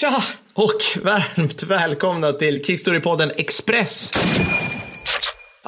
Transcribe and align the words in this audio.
Tja 0.00 0.22
och 0.54 0.80
varmt 1.02 1.62
välkomna 1.62 2.32
till 2.32 2.62
Kickstory-podden 2.62 3.30
Express. 3.36 4.12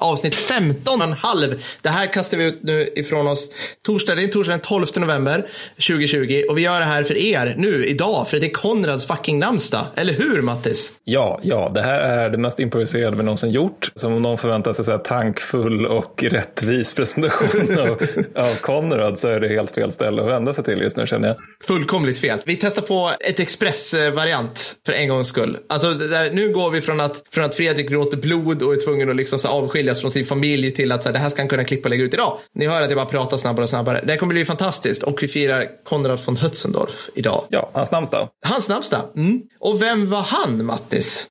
Avsnitt 0.07 0.34
15 0.34 1.00
och 1.00 1.07
en 1.07 1.12
halv. 1.12 1.62
Det 1.82 1.88
här 1.88 2.06
kastar 2.06 2.38
vi 2.38 2.45
ut 2.45 2.62
nu 2.62 2.88
ifrån 2.96 3.27
oss 3.27 3.50
torsdag, 3.86 4.14
det 4.14 4.23
är 4.23 4.29
torsdag 4.29 4.52
den 4.52 4.61
12 4.61 4.86
november 4.96 5.46
2020 5.75 6.43
och 6.48 6.59
vi 6.59 6.62
gör 6.62 6.80
det 6.80 6.86
här 6.86 7.05
för 7.05 7.16
er 7.16 7.55
nu 7.59 7.86
idag 7.86 8.29
för 8.29 8.38
det 8.38 8.46
är 8.46 8.50
Konrads 8.50 9.06
fucking 9.06 9.38
namnsdag. 9.38 9.87
Eller 9.96 10.12
hur 10.12 10.42
Mattis? 10.42 10.92
Ja, 11.05 11.41
ja, 11.42 11.70
det 11.74 11.82
här 11.82 12.00
är 12.00 12.30
det 12.30 12.38
mest 12.38 12.61
improviserade 12.61 13.16
vi 13.16 13.23
någonsin 13.23 13.50
gjort. 13.50 13.92
Som 13.95 14.12
om 14.12 14.23
någon 14.23 14.38
förväntar 14.38 14.73
sig 14.73 14.84
så 14.84 14.91
här 14.91 14.98
tankfull 14.98 15.87
och 15.87 16.23
rättvis 16.23 16.92
presentation 16.92 17.78
av, 17.78 18.02
av 18.45 18.55
Konrad 18.61 19.19
så 19.19 19.28
är 19.28 19.41
det 19.41 19.48
helt 19.48 19.70
fel 19.70 19.92
ställe 19.92 20.23
att 20.23 20.28
vända 20.28 20.55
sig 20.55 20.64
till 20.64 20.80
just 20.80 20.97
nu 20.97 21.06
känner 21.06 21.28
jag. 21.28 21.36
Fullkomligt 21.64 22.19
fel. 22.19 22.38
Vi 22.45 22.56
testar 22.56 22.83
på 22.83 23.11
ett 23.20 23.41
expressvariant 23.41 24.77
för 24.86 24.92
en 24.92 25.09
gångs 25.09 25.28
skull. 25.28 25.59
Alltså, 25.69 25.95
där, 25.95 26.30
nu 26.33 26.52
går 26.52 26.70
vi 26.70 26.80
från 26.80 27.00
att, 27.00 27.23
från 27.30 27.45
att 27.45 27.55
Fredrik 27.55 27.88
gråter 27.88 28.16
blod 28.16 28.62
och 28.62 28.73
är 28.73 28.84
tvungen 28.84 29.11
att 29.11 29.16
liksom 29.16 29.38
så 29.38 29.48
avskiljas 29.96 30.00
från 30.00 30.10
sin 30.10 30.24
familj 30.24 30.70
till 30.70 30.92
att 30.92 31.02
så 31.02 31.09
här, 31.09 31.12
det 31.12 31.18
här 31.18 31.30
ska 31.30 31.42
han 31.42 31.48
kunna 31.48 31.64
klippa 31.64 31.88
och 31.88 31.91
lägga 31.91 32.05
ut 32.05 32.14
idag. 32.14 32.38
Ni 32.55 32.66
hör 32.66 32.82
att 32.82 32.91
jag 32.91 32.96
bara 32.96 33.06
pratar 33.06 33.36
snabbare 33.36 33.62
och 33.62 33.68
snabbare. 33.68 34.00
Det 34.05 34.10
här 34.10 34.19
kommer 34.19 34.34
bli 34.34 34.45
fantastiskt 34.45 35.02
och 35.02 35.22
vi 35.22 35.28
firar 35.28 35.69
Konrad 35.84 36.19
von 36.27 36.36
Hötzendorf 36.36 37.10
idag. 37.14 37.45
Ja, 37.48 37.70
hans 37.72 37.91
namnsdag. 37.91 38.28
Hans 38.46 38.69
namnsdag. 38.69 39.00
Mm. 39.16 39.42
Och 39.60 39.82
vem 39.82 40.10
var 40.10 40.22
han, 40.22 40.64
Mattis? 40.64 41.28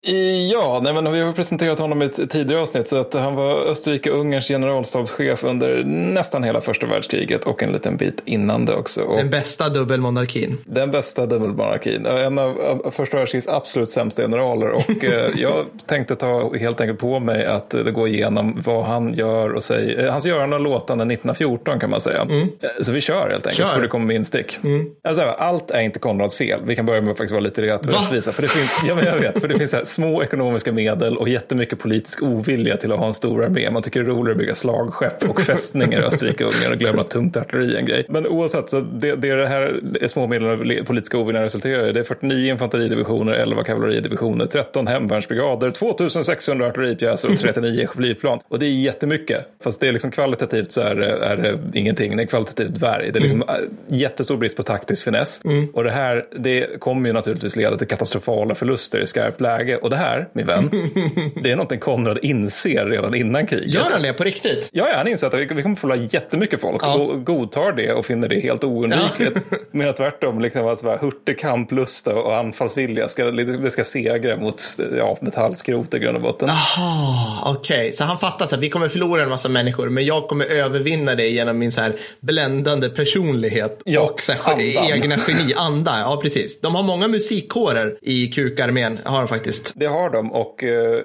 Ja, 0.52 0.80
nej, 0.84 0.94
men 0.94 1.12
vi 1.12 1.20
har 1.20 1.32
presenterat 1.32 1.80
honom 1.80 2.02
i 2.02 2.06
ett 2.06 2.30
tidigare 2.30 2.62
avsnitt 2.62 2.90
så 2.90 2.98
att 2.98 3.14
han 3.14 3.36
var 3.36 3.72
Österrike-Ungerns 3.72 4.48
generalstabschef 4.48 5.44
under 5.44 5.84
nästan 5.84 6.44
hela 6.44 6.62
första 6.62 6.88
världskriget 6.88 7.46
och 7.46 7.64
en 7.64 7.72
liten 7.72 7.98
bit 7.98 8.22
innan 8.26 8.66
det 8.66 8.74
också. 8.74 9.02
Och 9.02 9.18
Den 9.18 9.30
bästa 9.30 9.70
dubbelmonarkin. 9.70 10.58
Den 10.66 10.92
bästa 10.92 11.26
dubbelmonarkin. 11.26 12.06
En 12.06 12.40
av, 12.40 12.82
av 12.86 12.92
första 12.92 13.18
världskrigets 13.18 13.48
absolut 13.48 13.90
sämsta 13.90 14.22
generaler. 14.22 14.72
Och 14.72 15.04
eh, 15.04 15.32
jag 15.38 15.66
tänkte 15.86 16.16
ta 16.16 16.56
helt 16.56 16.82
enkelt 16.82 17.00
på 17.00 17.20
mig 17.20 17.46
att 17.46 17.74
eh, 17.74 17.84
gå 17.84 18.08
igenom 18.08 18.55
vad 18.66 18.86
han 18.86 19.14
gör 19.14 19.54
och 19.54 19.64
säger. 19.64 20.06
Eh, 20.06 20.12
hans 20.12 20.26
görande 20.26 20.56
och 20.56 20.62
låtande 20.62 21.04
1914 21.04 21.80
kan 21.80 21.90
man 21.90 22.02
säga. 22.02 22.22
Eh, 22.22 22.70
Så 22.82 22.92
vi 22.92 23.02
kör 23.02 23.30
helt 23.30 23.34
enkelt, 23.34 23.56
Kör. 23.58 23.66
så 23.66 23.74
får 23.74 23.82
det 23.82 23.88
komma 23.88 24.06
med 24.06 24.16
instick. 24.16 24.60
Alltså, 25.08 25.24
allt 25.24 25.72
är 25.72 25.82
inte 25.82 26.00
Konrads 26.00 26.36
fel. 26.36 26.60
Vi 26.66 26.76
kan 26.76 26.86
börja 26.86 27.02
med 27.02 27.12
att 27.12 27.18
faktiskt 27.18 27.32
vara 27.32 27.42
lite 27.44 27.62
rättvisa. 27.62 28.32
För 28.32 28.42
det 28.42 28.48
finns, 28.48 28.84
ja, 28.88 28.96
men 28.96 29.06
jag 29.06 29.16
vet, 29.18 29.40
för 29.40 29.48
det 29.48 29.58
finns 29.58 29.74
här, 29.74 29.86
små 29.86 30.24
ekonomiska 30.24 30.72
medel 30.72 31.18
och 31.18 31.30
jättemycket 31.30 31.80
politisk 31.80 32.24
ovilja 32.24 32.78
till 32.78 32.92
att 32.92 33.00
ha 33.00 33.08
en 33.08 33.14
stor 33.14 33.44
armé. 33.44 33.72
Man 33.72 33.82
tycker 33.82 34.00
det 34.04 34.06
är 34.06 34.10
roligare 34.10 34.32
att 34.32 34.38
bygga 34.38 34.56
slagskepp 34.56 35.30
och 35.30 35.42
fästningar 35.42 36.00
i 36.02 36.04
Österrike 36.04 36.46
och 36.46 36.52
och 36.72 36.78
glömma 36.78 37.02
att 37.02 37.10
tungt 37.10 37.38
artilleri 37.38 37.74
är 37.76 37.80
en 37.80 37.86
grej. 37.86 38.06
Men 38.10 38.28
oavsett, 38.28 38.70
så 38.70 38.80
det, 38.80 39.16
det 39.16 39.30
är 39.30 39.38
det 39.38 39.48
här 39.48 39.80
små 40.08 40.28
medlen 40.28 40.52
av 40.52 40.66
le- 40.66 40.84
politiska 40.84 41.18
oviljan 41.18 41.44
resulterar 41.44 41.88
i. 41.90 41.92
Det 41.92 42.00
är 42.00 42.04
49 42.04 42.52
infanteridivisioner, 42.52 43.34
11 43.34 43.64
kavalleridivisioner, 43.64 44.46
13 44.46 44.88
hemvärnsbrigader, 44.88 45.72
2600 45.72 46.68
artilleripjäser 46.68 47.32
och 47.32 47.38
39 47.38 47.88
flygplan. 47.96 48.35
Och 48.48 48.60
det 48.60 48.66
är 48.66 48.70
jättemycket. 48.70 49.48
Fast 49.64 49.80
det 49.80 49.88
är 49.88 49.92
liksom 49.92 50.12
kvalitativt 50.12 50.72
så 50.72 50.82
är, 50.82 50.96
är 50.98 51.38
det 51.38 51.80
ingenting. 51.80 52.18
Det 52.18 52.24
är 52.24 52.28
kvalitativt 52.28 52.76
dvärg. 52.76 53.12
Det 53.12 53.20
är 53.20 53.22
liksom 53.22 53.42
äh, 53.42 53.56
jättestor 53.98 54.38
brist 54.38 54.58
på 54.58 54.64
taktisk 54.64 55.04
finess. 55.04 55.42
Och 55.74 55.84
det 55.84 55.92
här, 55.92 56.26
det 56.38 56.80
kommer 56.80 57.08
ju 57.10 57.14
naturligtvis 57.14 57.56
leda 57.56 57.78
till 57.78 57.88
katastrofala 57.88 58.56
förluster 58.56 59.00
i 59.00 59.08
skarpt 59.08 59.42
läge. 59.42 59.78
Och 59.78 59.90
det 59.90 59.96
här, 59.96 60.28
min 60.34 60.46
vän, 60.46 60.70
det 61.44 61.52
är 61.52 61.56
någonting 61.56 61.80
Konrad 61.80 62.20
inser 62.22 62.86
redan 62.86 63.16
innan 63.16 63.48
kriget. 63.48 63.74
Gör 63.74 63.92
han 63.92 64.02
det 64.02 64.14
på 64.14 64.24
riktigt? 64.24 64.70
Ja, 64.74 64.88
ja, 64.92 64.98
han 64.98 65.08
inser 65.08 65.28
att 65.28 65.34
vi 65.34 65.46
vi 65.56 65.62
kommer 65.62 65.76
förlora 65.76 65.98
jättemycket 65.98 66.62
folk 66.62 66.82
Ja. 66.84 66.94
och 66.94 67.26
godtar 67.26 67.72
det 67.72 67.94
och 67.94 68.06
finner 68.06 68.28
det 68.30 68.40
helt 68.40 68.64
oundvikligt. 68.64 69.38
Men 69.72 69.90
att 69.90 69.98
tvärtom, 69.98 70.40
liksom, 70.40 70.68
att 70.68 70.80
så 70.80 70.90
här, 70.90 70.98
hurtig 70.98 71.40
kamplusta 71.40 72.16
och 72.16 72.36
anfallsvilja 72.36 73.08
ska, 73.08 73.32
det 73.32 73.72
ska 73.72 73.84
segra 73.84 74.38
mot 74.38 74.62
ja, 74.98 75.18
metallskrot 75.22 75.94
i 75.94 76.00
grund 76.00 76.16
och 76.16 76.22
botten. 76.24 76.50
Jaha, 76.50 77.54
okej. 77.58 77.94
Så 77.94 78.04
han 78.04 78.18
fattar 78.32 78.46
så 78.46 78.56
att 78.56 78.62
vi 78.62 78.70
kommer 78.70 78.88
förlora 78.90 79.24
en 79.24 79.30
massa 79.30 79.50
människor, 79.50 79.90
men 79.90 80.06
jag 80.06 80.28
kommer 80.28 80.46
övervinna 80.46 81.16
det 81.16 81.28
genom 81.28 81.58
min 81.58 81.72
så 81.72 81.82
här 81.82 81.94
bländande 82.20 82.90
personlighet 82.90 83.82
Ja, 83.86 84.02
och 84.02 84.22
så 84.22 84.32
här, 84.32 84.92
egna 84.92 85.16
geni, 85.28 85.54
anda. 85.58 86.00
Ja, 86.00 86.20
precis. 86.22 86.62
De 86.62 86.76
har 86.76 86.84
många 86.84 87.08
musikkårer 87.08 87.98
i 88.02 88.28
kukarmén, 88.28 89.00
har 89.04 89.20
de 89.20 89.28
faktiskt. 89.28 89.74
Det 89.76 89.86
har 89.86 90.10
de 90.10 90.32
och 90.32 90.64
eh, 90.64 91.02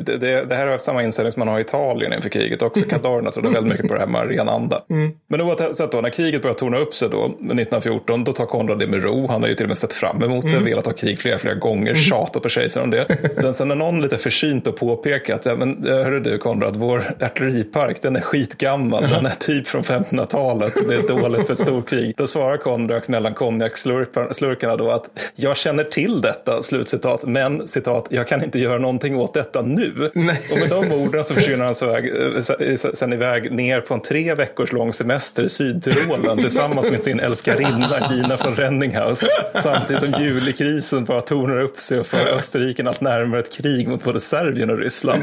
det, 0.00 0.16
det, 0.16 0.44
det 0.44 0.54
här 0.54 0.66
är 0.66 0.78
samma 0.78 1.02
inställning 1.02 1.32
som 1.32 1.40
man 1.40 1.48
har 1.48 1.58
i 1.58 1.62
Italien 1.62 2.12
inför 2.12 2.28
kriget 2.28 2.62
också. 2.62 2.84
Kadarna 2.88 3.30
trodde 3.30 3.50
väldigt 3.50 3.72
mycket 3.72 3.88
på 3.88 3.94
det 3.94 4.00
här 4.00 4.06
med 4.06 4.28
ren 4.28 4.48
anda. 4.48 4.82
Men 5.28 5.40
oavsett 5.40 5.92
då, 5.92 6.00
när 6.00 6.10
kriget 6.10 6.42
börjar 6.42 6.54
torna 6.54 6.78
upp 6.78 6.94
sig 6.94 7.08
då, 7.08 7.24
1914, 7.24 8.24
då 8.24 8.32
tar 8.32 8.46
Konrad 8.46 8.78
det 8.78 8.86
med 8.86 9.02
ro. 9.02 9.26
Han 9.28 9.42
har 9.42 9.48
ju 9.48 9.54
till 9.54 9.64
och 9.64 9.68
med 9.68 9.78
sett 9.78 9.92
fram 9.92 10.22
emot 10.22 10.44
det, 10.44 10.58
velat 10.58 10.86
ha 10.86 10.92
krig 10.92 11.18
flera, 11.18 11.38
flera 11.38 11.54
gånger, 11.54 11.94
tjatat 11.94 12.42
på 12.42 12.48
kejsaren 12.48 12.84
om 12.84 12.90
det. 12.90 13.06
Sen, 13.40 13.54
sen 13.54 13.68
när 13.68 13.74
någon 13.74 14.02
lite 14.02 14.18
försynt 14.18 14.66
och 14.66 14.76
påpekar 14.76 15.34
att, 15.34 15.46
ja, 15.46 15.56
men 15.56 15.86
eh, 15.88 15.94
hörru 15.94 16.20
du 16.20 16.38
Konrad, 16.38 16.55
vår 16.76 17.04
artilleripark, 17.20 18.02
den 18.02 18.16
är 18.16 18.20
skitgammal, 18.20 19.02
den 19.08 19.26
är 19.26 19.30
typ 19.30 19.66
från 19.66 19.82
1500-talet, 19.82 20.72
det 20.88 20.94
är 20.94 21.08
dåligt 21.08 21.46
för 21.46 21.54
storkrig. 21.54 22.14
Då 22.16 22.26
svarar 22.26 22.56
Konrad 22.56 23.02
mellan 23.06 23.34
konjakslurkarna 23.34 24.76
då 24.76 24.90
att 24.90 25.04
jag 25.34 25.56
känner 25.56 25.84
till 25.84 26.20
detta, 26.20 26.62
slutcitat, 26.62 27.24
men 27.24 27.68
citat, 27.68 28.06
jag 28.10 28.28
kan 28.28 28.44
inte 28.44 28.58
göra 28.58 28.78
någonting 28.78 29.16
åt 29.16 29.34
detta 29.34 29.62
nu. 29.62 30.10
Nej. 30.14 30.40
Och 30.52 30.58
med 30.58 30.68
de 30.68 30.92
orden 30.92 31.24
så 31.24 31.34
försvinner 31.34 31.64
han 31.64 31.74
så 31.74 31.86
väg, 31.86 32.04
eh, 32.36 32.42
se- 32.42 32.96
sen 32.96 33.12
iväg 33.12 33.52
ner 33.52 33.80
på 33.80 33.94
en 33.94 34.00
tre 34.00 34.34
veckors 34.34 34.72
lång 34.72 34.92
semester 34.92 35.42
i 35.42 35.48
Sydtyrolen 35.48 36.38
tillsammans 36.38 36.90
med 36.90 37.02
sin 37.02 37.20
älskarinna 37.20 38.08
Gina 38.10 38.36
von 38.44 38.56
Renninghaus. 38.56 39.24
Samtidigt 39.62 40.02
som 40.02 40.22
julikrisen 40.24 41.04
bara 41.04 41.20
tornar 41.20 41.60
upp 41.60 41.78
sig 41.80 42.00
och 42.00 42.06
för 42.06 42.36
Österrike 42.38 42.88
allt 42.88 43.00
närmare 43.00 43.40
ett 43.40 43.52
krig 43.52 43.88
mot 43.88 44.04
både 44.04 44.20
Serbien 44.20 44.70
och 44.70 44.78
Ryssland. 44.78 45.22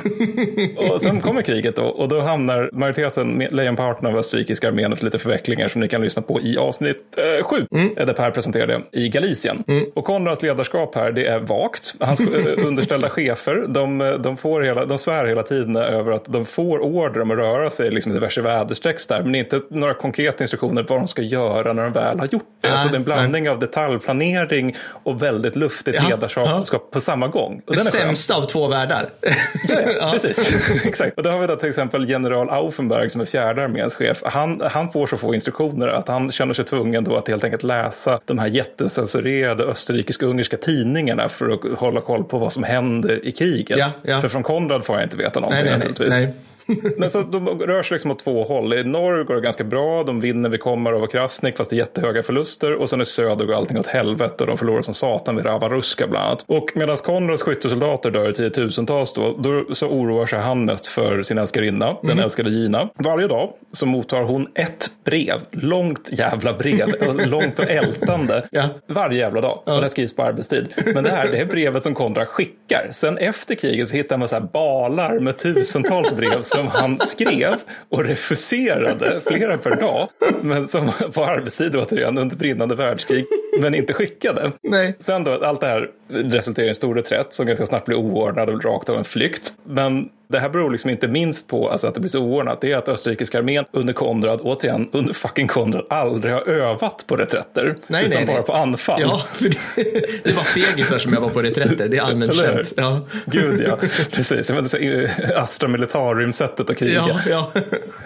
Och 0.77 1.01
sen 1.01 1.21
kommer 1.23 1.41
kriget 1.41 1.75
då 1.75 1.83
och 1.83 2.07
då 2.07 2.21
hamnar 2.21 2.69
majoriteten, 2.73 3.37
med- 3.37 3.51
lejonparten 3.53 4.07
av 4.07 4.17
österrikiska 4.17 4.67
armén 4.67 4.93
efter 4.93 5.05
lite 5.05 5.19
förvecklingar 5.19 5.67
som 5.67 5.81
ni 5.81 5.87
kan 5.87 6.01
lyssna 6.01 6.21
på 6.21 6.41
i 6.41 6.57
avsnitt 6.57 6.97
eh, 7.17 7.43
sju, 7.45 7.65
eh, 7.97 8.05
där 8.05 8.13
Per 8.13 8.31
presenterade 8.31 8.81
i 8.91 9.09
Galicien. 9.09 9.63
Och 9.95 10.05
Konrads 10.05 10.41
ledarskap 10.41 10.95
här, 10.95 11.11
det 11.11 11.27
är 11.27 11.39
vagt. 11.39 11.93
Hans 11.99 12.19
eh, 12.19 12.27
underställda 12.67 13.09
chefer, 13.09 13.65
de, 13.67 14.01
eh, 14.01 14.13
de, 14.13 14.37
får 14.37 14.61
hela, 14.61 14.85
de 14.85 14.97
svär 14.97 15.25
hela 15.27 15.43
tiden 15.43 15.75
över 15.75 16.11
att 16.11 16.25
de 16.25 16.45
får 16.45 16.79
order 16.79 17.21
om 17.21 17.31
att 17.31 17.37
röra 17.37 17.69
sig 17.69 17.91
liksom 17.91 18.11
i 18.11 18.15
diverse 18.15 18.41
väderstreck 18.41 19.07
där, 19.09 19.23
men 19.23 19.35
inte 19.35 19.61
några 19.69 19.93
konkreta 19.93 20.43
instruktioner 20.43 20.85
vad 20.89 20.99
de 20.99 21.07
ska 21.07 21.21
göra 21.21 21.73
när 21.73 21.83
de 21.83 21.93
väl 21.93 22.19
har 22.19 22.27
gjort 22.31 22.43
det. 22.61 22.69
Nej, 22.69 22.77
så 22.77 22.87
det 22.87 22.93
är 22.93 22.95
en 22.95 23.03
blandning 23.03 23.49
av 23.49 23.59
detaljplanering 23.59 24.75
och 25.03 25.21
väldigt 25.21 25.55
luftigt 25.55 25.97
Ja, 25.97 26.09
ledarskap 26.09 26.91
på 26.91 27.01
samma 27.01 27.27
gång. 27.27 27.61
Och 27.67 27.73
Det 27.75 27.79
sämsta 27.79 28.35
av 28.35 28.41
två 28.45 28.67
världar. 28.67 29.09
Ja, 29.69 29.75
ja, 29.99 30.11
precis. 30.13 30.53
Exakt. 30.85 31.12
Och 31.15 31.23
då 31.23 31.29
har 31.29 31.39
vi 31.39 31.47
då 31.47 31.55
till 31.55 31.69
exempel 31.69 32.09
general 32.09 32.49
Aufenberg 32.49 33.09
som 33.09 33.21
är 33.21 33.25
fjärde 33.25 33.63
arméns 33.63 33.95
chef. 33.95 34.21
Han, 34.25 34.61
han 34.61 34.91
får 34.91 35.07
så 35.07 35.17
få 35.17 35.33
instruktioner 35.33 35.87
att 35.87 36.07
han 36.07 36.31
känner 36.31 36.53
sig 36.53 36.65
tvungen 36.65 37.03
då 37.03 37.15
att 37.15 37.27
helt 37.27 37.43
enkelt 37.43 37.63
läsa 37.63 38.19
de 38.25 38.39
här 38.39 38.47
jättecensurerade 38.47 39.63
österrikisk-ungerska 39.63 40.57
tidningarna 40.57 41.29
för 41.29 41.49
att 41.49 41.79
hålla 41.79 42.01
koll 42.01 42.23
på 42.23 42.37
vad 42.37 42.53
som 42.53 42.63
händer 42.63 43.25
i 43.25 43.31
kriget. 43.31 43.79
Ja, 43.79 43.91
ja. 44.01 44.21
För 44.21 44.27
från 44.27 44.43
Konrad 44.43 44.85
får 44.85 44.95
jag 44.95 45.05
inte 45.05 45.17
veta 45.17 45.39
någonting 45.39 45.65
nej, 45.65 45.65
nej, 45.65 45.75
naturligtvis. 45.75 46.15
nej. 46.15 46.33
Men 46.97 47.09
så 47.09 47.21
de 47.21 47.47
rör 47.47 47.83
sig 47.83 47.95
liksom 47.95 48.11
åt 48.11 48.19
två 48.19 48.43
håll. 48.43 48.73
I 48.73 48.83
norr 48.83 49.23
går 49.23 49.35
det 49.35 49.41
ganska 49.41 49.63
bra. 49.63 50.03
De 50.03 50.19
vinner 50.19 50.49
vid 50.49 50.59
Komarov 50.59 51.03
och 51.03 51.11
Krasnik 51.11 51.57
fast 51.57 51.69
det 51.69 51.75
är 51.75 51.77
jättehöga 51.77 52.23
förluster. 52.23 52.73
Och 52.73 52.89
sen 52.89 53.01
i 53.01 53.05
söder 53.05 53.45
går 53.45 53.53
allting 53.53 53.79
åt 53.79 53.87
helvete 53.87 54.43
och 54.43 54.47
de 54.47 54.57
förlorar 54.57 54.81
som 54.81 54.93
satan 54.93 55.35
vid 55.35 55.45
Ravaruska 55.45 56.07
bland 56.07 56.25
annat. 56.25 56.45
Och 56.47 56.71
medan 56.75 56.97
Konrads 56.97 57.43
skyttesoldater 57.43 58.11
dör 58.11 58.29
i 58.29 58.33
tiotusentals 58.33 59.13
då, 59.13 59.35
då 59.37 59.65
så 59.73 59.87
oroar 59.87 60.25
sig 60.25 60.39
han 60.39 60.65
mest 60.65 60.87
för 60.87 61.02
sin 61.23 61.37
älskarinna, 61.37 61.97
den 62.03 62.19
älskade 62.19 62.49
Gina. 62.49 62.89
Varje 62.95 63.27
dag 63.27 63.53
så 63.71 63.85
mottar 63.85 64.23
hon 64.23 64.47
ett 64.55 64.89
brev, 65.05 65.41
långt 65.51 66.09
jävla 66.11 66.53
brev, 66.53 66.89
långt 67.27 67.59
och 67.59 67.69
ältande. 67.69 68.47
Ja. 68.51 68.69
Varje 68.87 69.19
jävla 69.19 69.41
dag. 69.41 69.63
Och 69.65 69.81
det 69.81 69.89
skrivs 69.89 70.15
på 70.15 70.23
arbetstid. 70.23 70.73
Men 70.93 71.03
det 71.03 71.09
här 71.09 71.27
det 71.31 71.37
är 71.37 71.45
brevet 71.45 71.83
som 71.83 71.95
Konrad 71.95 72.27
skickar. 72.27 72.89
Sen 72.91 73.17
efter 73.17 73.55
kriget 73.55 73.89
så 73.89 73.95
hittar 73.95 74.17
man 74.17 74.27
så 74.27 74.35
här 74.35 74.41
balar 74.41 75.19
med 75.19 75.37
tusentals 75.37 76.15
brev 76.15 76.41
som 76.41 76.67
han 76.67 76.99
skrev 76.99 77.55
och 77.89 78.05
refuserade 78.05 79.21
flera 79.25 79.57
per 79.57 79.75
dag. 79.75 80.09
Men 80.41 80.67
som 80.67 80.91
på 81.13 81.25
arbetstid 81.25 81.75
återigen 81.75 82.17
under 82.17 82.35
brinnande 82.35 82.75
världskrig. 82.75 83.25
Men 83.59 83.73
inte 83.73 83.93
skickade. 83.93 84.51
Nej. 84.63 84.95
Sen 84.99 85.23
då, 85.23 85.31
allt 85.31 85.61
det 85.61 85.67
här 85.67 85.89
resulterar 86.07 86.65
i 86.65 86.69
en 86.69 86.75
stor 86.75 86.95
reträtt 86.95 87.33
som 87.33 87.45
ganska 87.45 87.65
snabbt 87.65 87.85
blir 87.85 87.97
oordnad 87.97 88.49
och 88.49 88.63
rakt 88.63 88.89
av 88.89 88.97
en 88.97 89.03
flykt. 89.03 89.53
Men 89.63 90.09
det 90.33 90.39
här 90.39 90.49
beror 90.49 90.71
liksom 90.71 90.89
inte 90.89 91.07
minst 91.07 91.47
på 91.47 91.69
alltså, 91.69 91.87
att 91.87 91.93
det 91.93 91.99
blir 91.99 92.09
så 92.09 92.19
oordnat. 92.19 92.61
Det 92.61 92.71
är 92.71 92.77
att 92.77 92.87
österrikiska 92.87 93.37
armén 93.37 93.65
under 93.71 93.93
Konrad, 93.93 94.39
återigen 94.43 94.89
under 94.91 95.13
fucking 95.13 95.47
Konrad, 95.47 95.85
aldrig 95.89 96.33
har 96.33 96.49
övat 96.49 97.03
på 97.07 97.15
reträtter. 97.15 97.75
Nej, 97.87 98.05
utan 98.05 98.17
nej, 98.17 98.25
bara 98.25 98.35
nej. 98.35 98.45
på 98.45 98.53
anfall. 98.53 99.01
Ja, 99.01 99.21
för 99.33 99.49
det, 99.49 100.23
det 100.23 100.31
var 100.31 100.43
fegisar 100.43 100.97
som 100.97 101.13
jag 101.13 101.21
var 101.21 101.29
på 101.29 101.41
reträtter. 101.41 101.87
Det 101.87 101.97
är 101.97 102.01
allmänt 102.01 102.35
känt. 102.35 102.73
Ja. 102.77 103.01
Gud 103.25 103.63
ja, 103.67 103.77
precis. 104.11 104.49
Jag 104.49 104.69
så, 104.69 104.77
eh, 104.77 105.09
Astra 105.35 105.67
Militarum-sättet 105.67 106.69
att 106.69 106.77
kriga. 106.77 107.05
Ja, 107.07 107.19
ja. 107.29 107.61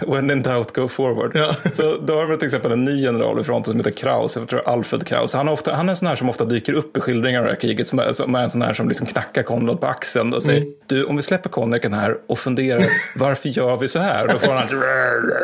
When 0.06 0.30
in 0.30 0.42
doubt, 0.42 0.74
go 0.74 0.88
forward. 0.88 1.30
Ja. 1.34 1.54
Så 1.72 1.96
då 1.96 2.14
har 2.14 2.26
vi 2.26 2.36
till 2.38 2.46
exempel 2.46 2.72
en 2.72 2.84
ny 2.84 3.02
general 3.02 3.40
i 3.40 3.44
fronten 3.44 3.70
som 3.70 3.80
heter 3.80 3.90
Kraus, 3.90 4.36
jag 4.36 4.48
tror 4.48 4.68
Alfred 4.68 5.06
Kraus. 5.06 5.34
Han, 5.38 5.48
är 5.48 5.52
ofta, 5.52 5.74
han 5.74 5.88
är 5.88 5.90
en 5.90 5.96
sån 5.96 6.08
här 6.08 6.16
som 6.16 6.28
ofta 6.28 6.44
dyker 6.44 6.72
upp 6.72 6.96
i 6.96 7.00
skildringar 7.00 7.38
av 7.38 7.44
det 7.44 7.50
här 7.50 7.60
kriget. 7.60 7.88
Som 7.88 7.98
är, 7.98 8.12
som 8.12 8.34
är 8.34 8.42
en 8.42 8.50
sån 8.50 8.62
här 8.62 8.74
som 8.74 8.88
liksom 8.88 9.06
knackar 9.06 9.42
Konrad 9.42 9.80
på 9.80 9.86
axeln 9.86 10.34
och 10.34 10.42
säger, 10.42 10.60
mm. 10.60 10.74
du 10.86 11.04
om 11.04 11.16
vi 11.16 11.22
släpper 11.22 11.50
konjaken 11.50 11.92
här 11.92 12.16
och 12.26 12.38
funderar, 12.38 12.84
varför 13.18 13.48
gör 13.48 13.76
vi 13.76 13.88
så 13.88 13.98
här? 13.98 14.28
Då 14.28 14.38
får 14.38 14.52
han 14.52 14.68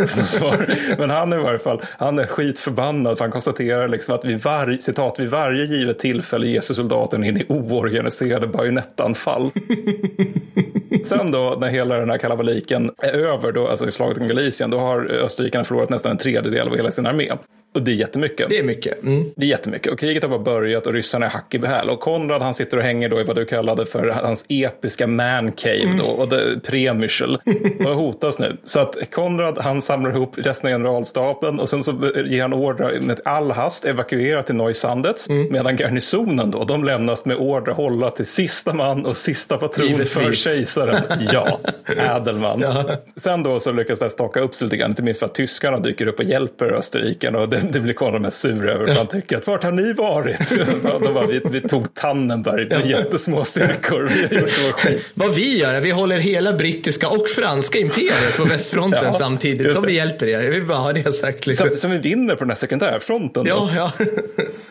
svar. 0.09 0.67
Men 0.99 1.11
han 1.11 1.33
är 1.33 1.39
i 1.39 1.43
varje 1.43 1.59
fall, 1.59 1.83
han 1.99 2.19
är 2.19 2.27
skitförbannad 2.27 3.19
för 3.19 3.25
han 3.25 3.33
konstaterar 3.33 3.89
liksom 3.89 4.15
att 4.15 4.25
vid 4.25 4.43
varje, 4.43 4.79
citat, 4.79 5.19
vid 5.19 5.31
varje 5.31 5.65
givet 5.65 5.99
tillfälle 5.99 6.47
ger 6.47 6.61
sig 6.61 6.77
soldaten 6.77 7.25
in 7.25 7.37
i 7.37 7.47
oorganiserade 7.49 8.47
bajonettanfall. 8.47 9.51
Sen 11.05 11.31
då 11.31 11.57
när 11.61 11.69
hela 11.69 11.99
den 11.99 12.11
här 12.11 12.19
kalabaliken 12.19 12.91
är 12.99 13.13
över, 13.13 13.53
då, 13.53 13.69
alltså 13.69 13.89
i 13.89 13.93
slaget 13.93 14.19
om 14.19 14.29
Galicien, 14.29 14.71
då 14.71 14.79
har 14.79 15.11
österrikarna 15.11 15.65
förlorat 15.65 15.91
nästan 15.91 16.13
en 16.13 16.19
tredjedel 16.19 16.69
av 16.69 16.77
hela 16.77 16.91
sin 16.91 17.07
armé. 17.07 17.33
Och 17.75 17.83
det 17.83 17.91
är 17.91 17.95
jättemycket. 17.95 18.49
Det 18.49 18.59
är 18.59 18.63
mycket. 18.63 19.03
Mm. 19.03 19.31
Det 19.37 19.47
är 19.47 19.51
jättemycket. 19.51 19.93
Och 19.93 19.99
kriget 19.99 20.23
har 20.23 20.31
bara 20.31 20.39
börjat 20.39 20.87
och 20.87 20.93
ryssarna 20.93 21.27
är 21.27 21.31
hack 21.31 21.55
i 21.55 21.67
häl. 21.67 21.91
Och 21.91 22.01
Konrad 22.01 22.43
han 22.43 22.55
sitter 22.55 22.77
och 22.77 22.83
hänger 22.83 23.09
då 23.09 23.21
i 23.21 23.25
vad 23.25 23.37
du 23.37 23.45
kallade 23.45 23.87
för 23.87 24.09
hans 24.09 24.47
episka 24.49 25.07
man 25.07 25.53
cave 25.53 25.83
mm. 25.83 25.99
då. 25.99 26.05
Och 26.05 26.29
det, 26.29 26.61
premichel. 26.65 27.39
och 27.79 27.97
hotas 27.97 28.39
nu. 28.39 28.57
Så 28.65 28.81
att 28.81 28.97
Konrad 29.11 29.59
han 29.59 29.83
samlar 29.83 30.11
ihop 30.11 30.35
resten 30.37 30.73
av 30.73 30.79
generalstaben 30.79 31.61
och 31.61 31.69
sen 31.69 31.83
så 31.83 31.93
ger 32.27 32.43
han 32.43 32.53
order 32.53 33.01
med 33.01 33.21
all 33.25 33.51
hast 33.51 33.85
evakuera 33.85 34.43
till 34.43 34.55
Neusandets. 34.55 35.29
Mm. 35.29 35.53
Medan 35.53 35.77
garnisonen 35.77 36.51
då, 36.51 36.65
de 36.65 36.85
lämnas 36.85 37.25
med 37.25 37.37
order 37.37 37.73
hålla 37.73 38.11
till 38.11 38.27
sista 38.27 38.75
man 38.75 39.07
och 39.07 39.17
sista 39.17 39.57
patron 39.57 40.05
för 40.05 40.33
kejsaren. 40.33 40.84
Ja, 41.33 41.59
ädelman. 41.97 42.61
ja. 42.61 42.85
Sen 43.17 43.43
då 43.43 43.61
så 43.61 43.73
lyckas 43.73 43.99
det 43.99 44.11
staka 44.11 44.41
upp 44.41 44.55
sig 44.55 44.67
lite 44.67 44.77
grann, 44.77 44.91
inte 44.91 45.03
minst 45.03 45.21
för 45.21 45.27
att 45.27 45.35
tyskarna 45.35 45.79
dyker 45.79 46.07
upp 46.07 46.19
och 46.19 46.25
hjälper 46.25 46.73
Österrike. 46.73 47.31
Och 47.31 47.49
det 47.49 47.75
det 47.75 47.81
blir 47.81 47.95
Konrad 47.95 48.23
mest 48.23 48.41
sur 48.41 48.69
över. 48.69 48.87
För 48.87 48.95
han 48.95 49.07
tycker 49.07 49.37
att 49.37 49.47
vart 49.47 49.65
har 49.65 49.73
ni 49.73 49.93
varit? 49.93 50.53
Då 51.05 51.13
bara, 51.13 51.27
vi, 51.27 51.41
vi 51.51 51.61
tog 51.61 51.95
Tannenberg 51.95 52.69
med 52.69 52.87
jättesmå 52.87 53.45
styrkor. 53.45 54.09
Vi. 54.31 54.99
Vad 55.15 55.35
vi 55.35 55.59
gör, 55.59 55.81
vi 55.81 55.91
håller 55.91 56.19
hela 56.19 56.53
brittiska 56.53 57.09
och 57.09 57.29
franska 57.37 57.79
imperiet 57.79 58.37
på 58.37 58.45
västfronten 58.45 59.05
ja, 59.05 59.13
samtidigt 59.13 59.73
som 59.73 59.87
vi 59.87 59.93
hjälper 59.93 60.27
er. 60.27 60.51
Vi 60.51 60.63
bara 60.63 60.79
har 60.79 60.93
det 60.93 61.13
sagt. 61.13 61.47
Liksom. 61.47 61.69
Så, 61.69 61.77
så 61.77 61.89
vi 61.89 61.99
vinner 61.99 62.35
på 62.35 62.45
den 62.45 62.51
här 62.51 62.57
sekundärfronten. 62.57 63.47
Ja, 63.47 63.71
ja. 63.77 63.93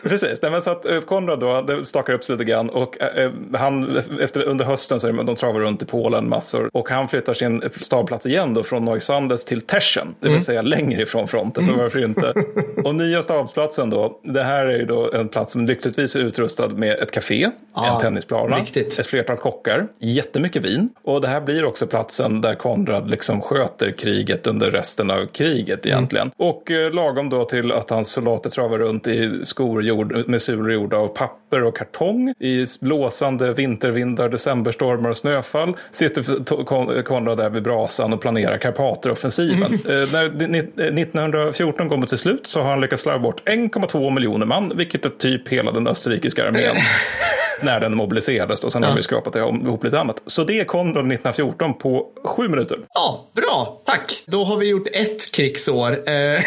Precis, 0.02 0.38
Nej, 0.42 0.50
men 0.50 0.62
så 0.62 0.70
att 0.70 0.86
eh, 0.86 1.00
Konrad 1.00 1.40
då 1.40 1.84
stakar 1.84 2.12
upp 2.12 2.24
sig 2.24 2.36
lite 2.36 2.44
grann 2.44 2.70
och 2.70 3.02
äh, 3.02 3.30
han, 3.52 3.96
efter, 4.20 4.42
under 4.42 4.64
hösten 4.64 5.00
så 5.00 5.08
är 5.08 5.12
de 5.12 5.36
travar 5.36 5.60
runt 5.60 5.82
i 5.82 5.86
Polen 5.86 6.28
massor 6.28 6.70
och 6.72 6.88
han 6.88 7.03
flyttar 7.08 7.34
sin 7.34 7.62
stabplats 7.80 8.26
igen 8.26 8.54
då 8.54 8.62
från 8.62 8.84
Neusandes 8.84 9.44
till 9.44 9.60
Teschen, 9.60 10.14
det 10.20 10.26
vill 10.26 10.30
mm. 10.30 10.42
säga 10.42 10.62
längre 10.62 11.02
ifrån 11.02 11.28
fronten, 11.28 11.66
för 11.66 11.74
varför 11.74 12.04
inte? 12.04 12.34
Och 12.84 12.94
nya 12.94 13.22
stabsplatsen 13.22 13.90
då, 13.90 14.20
det 14.22 14.42
här 14.42 14.66
är 14.66 14.78
ju 14.78 14.84
då 14.84 15.12
en 15.12 15.28
plats 15.28 15.52
som 15.52 15.66
lyckligtvis 15.66 16.16
är 16.16 16.20
utrustad 16.20 16.68
med 16.68 16.98
ett 16.98 17.10
café, 17.10 17.50
ah, 17.72 17.94
en 17.94 18.00
tennisplana, 18.00 18.56
riktigt. 18.56 18.98
ett 18.98 19.06
flertal 19.06 19.36
kockar, 19.36 19.86
jättemycket 19.98 20.64
vin. 20.64 20.88
Och 21.04 21.20
det 21.20 21.28
här 21.28 21.40
blir 21.40 21.64
också 21.64 21.86
platsen 21.86 22.40
där 22.40 22.54
Konrad 22.54 23.10
liksom 23.10 23.40
sköter 23.40 23.92
kriget 23.92 24.46
under 24.46 24.70
resten 24.70 25.10
av 25.10 25.26
kriget 25.26 25.86
mm. 25.86 25.96
egentligen. 25.98 26.26
Mm. 26.26 26.48
Och 26.48 26.70
eh, 26.70 26.92
lagom 26.92 27.30
då 27.30 27.44
till 27.44 27.72
att 27.72 27.90
hans 27.90 28.12
soldater 28.12 28.50
travar 28.50 28.78
runt 28.78 29.06
i 29.06 29.40
skor 29.44 29.84
gjord, 29.84 30.28
med 30.28 30.42
sulor 30.42 30.72
gjorda 30.72 30.96
av 30.96 31.08
papper 31.08 31.64
och 31.64 31.76
kartong 31.76 32.34
i 32.38 32.66
blåsande 32.80 33.52
vintervindar, 33.52 34.28
decemberstormar 34.28 35.10
och 35.10 35.16
snöfall 35.16 35.76
sitter 35.90 36.22
Konrad 37.02 37.38
där 37.38 37.50
vid 37.50 37.62
brasan 37.62 38.12
och 38.12 38.20
planerar 38.20 38.58
Karpateroffensiven. 38.58 39.78
Mm. 39.86 40.02
Eh, 40.02 40.08
när 40.12 41.00
1914 41.00 41.88
kommer 41.88 42.06
till 42.06 42.18
slut 42.18 42.46
så 42.46 42.60
har 42.60 42.70
han 42.70 42.80
lyckats 42.80 43.02
slarva 43.02 43.18
bort 43.18 43.48
1,2 43.48 44.10
miljoner 44.10 44.46
man, 44.46 44.72
vilket 44.76 45.04
är 45.04 45.10
typ 45.10 45.48
hela 45.48 45.72
den 45.72 45.86
österrikiska 45.86 46.46
armén. 46.46 46.74
när 47.62 47.80
den 47.80 47.96
mobiliserades 47.96 48.60
då, 48.60 48.70
sen 48.70 48.82
ja. 48.82 48.88
har 48.88 48.96
vi 48.96 49.02
skrapat 49.02 49.36
ihop 49.36 49.84
lite 49.84 50.00
annat. 50.00 50.22
Så 50.26 50.44
det 50.44 50.60
är 50.60 50.64
Konrad 50.64 50.90
1914 50.90 51.78
på 51.78 52.06
sju 52.24 52.48
minuter. 52.48 52.78
Ja, 52.94 53.30
bra, 53.34 53.82
tack. 53.84 54.24
Då 54.26 54.44
har 54.44 54.56
vi 54.56 54.68
gjort 54.68 54.88
ett 54.92 55.32
krigsår. 55.32 55.92
Eh. 55.92 56.38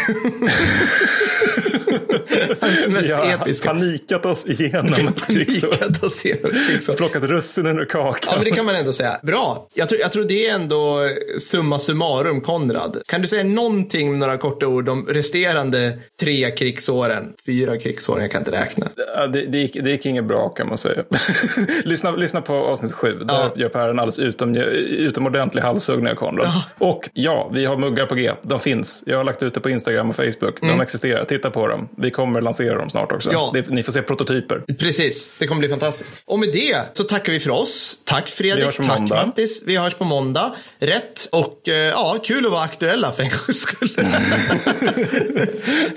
Hans 2.62 2.88
mest 2.88 3.10
ja, 3.10 3.24
episka. 3.24 3.69
Panikat 3.69 4.25
oss 4.25 4.45
igenom 4.45 5.13
krigsår. 5.28 6.06
oss 6.06 6.25
igenom 6.25 6.51
krigsår. 6.68 6.94
Plockat 6.94 7.24
russinen 7.24 7.80
ur 7.80 7.86
kakan. 7.86 8.19
Ja, 8.25 8.36
men 8.36 8.44
det 8.44 8.51
kan 8.51 8.66
man 8.66 8.75
ändå 8.75 8.94
säga. 8.94 9.19
Bra. 9.24 9.68
Jag 9.74 9.89
tror, 9.89 10.01
jag 10.01 10.12
tror 10.12 10.24
det 10.24 10.48
är 10.48 10.56
ändå 10.56 11.10
summa 11.39 11.80
summarum 11.80 12.42
Konrad. 12.42 13.01
Kan 13.06 13.22
du 13.22 13.28
säga 13.28 13.44
någonting 13.44 14.12
med 14.12 14.19
några 14.19 14.38
korta 14.38 14.68
ord 14.68 14.89
om 14.89 15.07
resterande 15.07 15.98
tre 16.19 16.51
krigsåren? 16.51 17.34
Fyra 17.45 17.80
krigsåren, 17.80 18.22
jag 18.22 18.31
kan 18.31 18.42
inte 18.42 18.51
räkna. 18.51 18.88
Ja, 19.16 19.28
det, 19.28 19.42
det, 19.42 19.57
gick, 19.57 19.74
det 19.74 19.90
gick 19.90 20.06
inget 20.06 20.25
bra 20.25 20.50
kan 20.50 20.68
man 20.68 20.78
säga. 20.78 21.04
lyssna, 21.83 22.12
lyssna 22.12 22.42
på 22.42 22.54
avsnitt 22.54 22.94
sju. 22.94 23.19
Där 23.19 23.36
ja. 23.36 23.54
gör 23.56 23.69
Per 23.69 23.90
en 23.90 24.00
alldeles 24.00 24.19
utom, 24.19 24.56
utomordentlig 24.56 25.62
halshuggning 25.62 26.12
av 26.12 26.16
Konrad. 26.16 26.48
Ja. 26.48 26.88
Och 26.88 27.10
ja, 27.13 27.50
vi 27.54 27.66
har 27.66 27.78
muggar 27.78 28.06
på 28.06 28.16
G. 28.16 28.31
De 28.42 28.60
finns. 28.60 29.04
Jag 29.06 29.18
har 29.18 29.24
lagt 29.24 29.44
ut 29.44 29.54
det 29.54 29.60
på 29.60 29.69
Instagram 29.69 30.10
och 30.10 30.16
Facebook. 30.16 30.62
De 30.62 30.68
mm. 30.68 30.81
existerar. 30.81 31.25
Titta 31.25 31.51
på 31.51 31.68
dem. 31.68 31.90
Vi 31.98 32.12
kommer 32.12 32.27
lansera 32.34 32.78
dem 32.78 32.90
snart 32.90 33.12
också. 33.12 33.32
Ja. 33.32 33.50
Det, 33.54 33.70
ni 33.70 33.84
får 33.84 33.92
se 33.92 34.02
prototyper. 34.02 34.64
Precis, 34.80 35.30
det 35.40 35.48
kommer 35.48 35.60
bli 35.60 35.70
fantastiskt. 35.70 36.14
Och 36.26 36.40
med 36.40 36.50
det 36.54 36.78
så 36.94 37.04
tackar 37.04 37.34
vi 37.34 37.40
för 37.40 37.50
oss. 37.50 37.98
Tack 38.04 38.30
Fredrik, 38.30 38.76
tack 38.78 38.88
måndag. 38.88 39.26
Mattis. 39.26 39.64
Vi 39.66 39.78
hörs 39.78 39.94
på 39.94 40.04
måndag. 40.04 40.56
Rätt 40.80 41.30
och 41.32 41.70
eh, 41.70 41.76
ja, 41.76 42.18
kul 42.24 42.46
att 42.46 42.52
vara 42.52 42.62
aktuella 42.62 43.12
för 43.12 43.24
en 43.24 43.30
gångs 43.30 43.60
skull. 43.60 43.90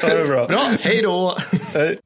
ha 0.02 0.14
det 0.14 0.24
bra. 0.24 0.48
Bra, 0.48 0.70
hej 0.80 1.02
då. 1.02 1.38
Hej. 1.74 1.98